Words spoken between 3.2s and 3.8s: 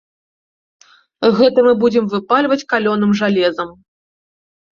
жалезам.